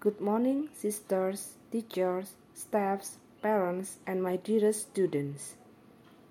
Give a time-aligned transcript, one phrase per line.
[0.00, 5.56] Good morning, sisters, teachers, staffs, parents, and my dearest students.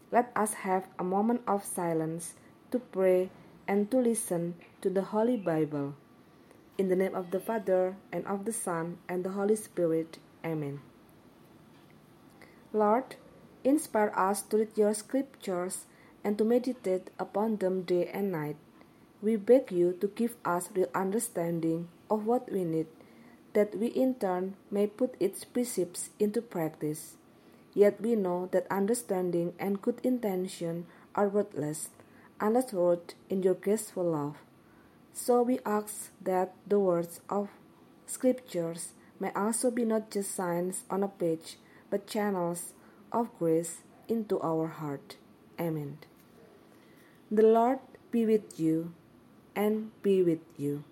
[0.10, 2.36] Let us have a moment of silence
[2.72, 3.30] to pray
[3.68, 5.96] and to listen to the Holy Bible.
[6.78, 10.18] In the name of the Father, and of the Son, and the Holy Spirit.
[10.46, 10.80] Amen.
[12.72, 13.18] Lord,
[13.66, 15.88] inspire us to read your scriptures
[16.24, 18.56] and to meditate upon them day and night.
[19.22, 22.88] We beg you to give us real understanding of what we need,
[23.58, 27.16] that we in turn may put its precepts into practice.
[27.74, 31.90] Yet we know that understanding and good intention are worthless
[32.40, 34.36] unless wrought in your graceful love.
[35.12, 37.50] So we ask that the words of
[38.06, 41.58] Scriptures may also be not just signs on a page,
[41.90, 42.74] but channels
[43.12, 45.18] of grace into our heart.
[45.60, 45.98] Amen.
[47.32, 47.80] The Lord
[48.12, 48.94] be with you
[49.56, 50.84] and be with you.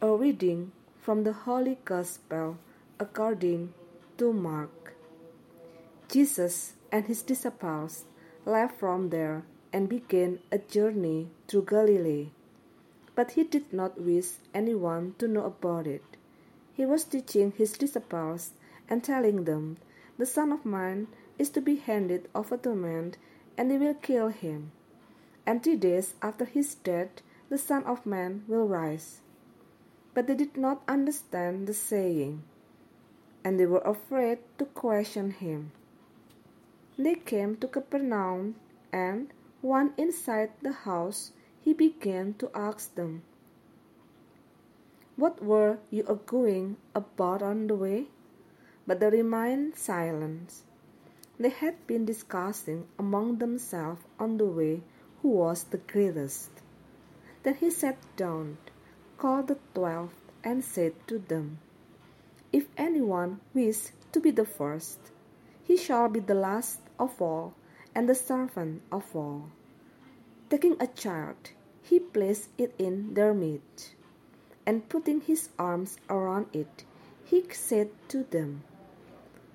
[0.00, 0.72] A reading
[1.04, 2.56] from the Holy Gospel
[2.98, 3.74] according
[4.16, 4.94] to Mark.
[6.08, 8.06] Jesus and his disciples
[8.46, 12.30] left from there and began a journey through Galilee.
[13.14, 16.16] But he did not wish anyone to know about it.
[16.72, 18.52] He was teaching his disciples
[18.88, 19.76] and telling them,
[20.16, 21.08] The Son of Man
[21.38, 23.16] is to be handed over to men,
[23.58, 24.72] and they will kill him.
[25.44, 29.20] And three days after his death, the Son of Man will rise.
[30.14, 32.44] But they did not understand the saying,
[33.44, 35.72] and they were afraid to question him.
[36.96, 38.54] They came to Capernaum,
[38.92, 43.22] and one inside the house, he began to ask them,
[45.16, 48.06] What were you going about on the way?
[48.86, 50.62] But they remained silent.
[51.38, 54.82] They had been discussing among themselves on the way
[55.22, 56.50] who was the greatest.
[57.42, 58.58] Then he sat down,
[59.24, 60.12] called the twelve,
[60.44, 61.56] and said to them,
[62.52, 64.98] If anyone wishes to be the first,
[65.62, 67.54] he shall be the last of all
[67.94, 69.48] and the servant of all.
[70.50, 73.94] Taking a child, he placed it in their midst,
[74.66, 76.84] and putting his arms around it,
[77.24, 78.62] he said to them,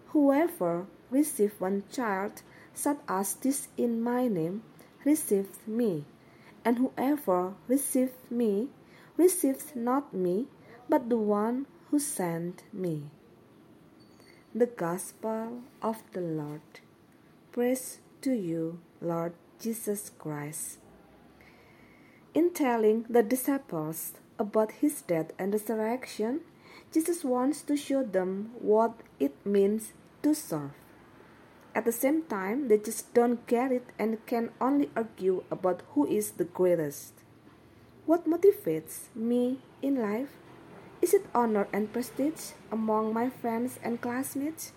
[0.07, 2.41] Whoever receives one child
[2.73, 4.63] such as this in my name
[5.05, 6.05] receives me,
[6.65, 8.69] and whoever receives me
[9.19, 10.47] receives not me,
[10.87, 13.11] but the one who sent me.
[14.55, 16.61] The Gospel of the Lord.
[17.51, 20.79] Praise to you, Lord Jesus Christ.
[22.33, 26.39] In telling the disciples about his death and resurrection,
[26.93, 29.91] Jesus wants to show them what it means
[30.23, 30.71] to serve.
[31.75, 36.07] At the same time, they just don't get it and can only argue about who
[36.07, 37.13] is the greatest.
[38.09, 40.33] What motivates me in life?
[40.99, 44.73] Is it honor and prestige among my friends and classmates?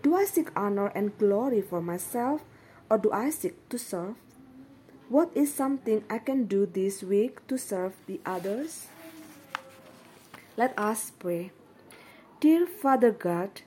[0.00, 2.40] Do I seek honor and glory for myself
[2.88, 4.16] or do I seek to serve?
[5.10, 8.88] What is something I can do this week to serve the others?
[10.56, 11.52] Let us pray.
[12.40, 13.60] Dear Father God,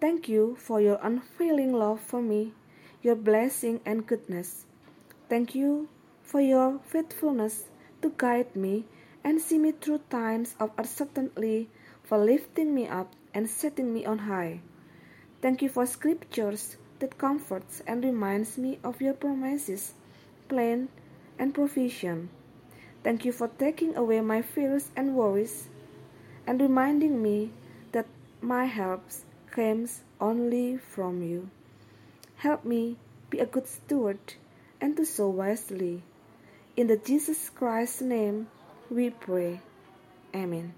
[0.00, 2.54] thank you for your unfailing love for me,
[3.02, 4.66] your blessing and goodness.
[5.28, 5.88] Thank you
[6.22, 7.64] for your faithfulness
[8.02, 8.84] to guide me
[9.24, 11.68] and see me through times of uncertainty,
[12.02, 14.60] for lifting me up and setting me on high.
[15.42, 19.94] Thank you for scriptures that comforts and reminds me of your promises
[20.48, 20.88] plan,
[21.38, 22.28] and provision.
[23.02, 25.68] Thank you for taking away my fears and worries
[26.46, 27.50] and reminding me
[27.92, 28.06] that
[28.40, 29.02] my help
[29.50, 31.50] comes only from you.
[32.36, 32.96] Help me
[33.30, 34.34] be a good steward
[34.80, 36.02] and to sow wisely.
[36.76, 38.48] In the Jesus Christ's name
[38.90, 39.60] we pray.
[40.34, 40.74] Amen.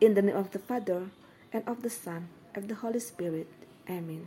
[0.00, 1.08] In the name of the Father,
[1.52, 3.46] and of the Son, and of the Holy Spirit.
[3.88, 4.26] Amen.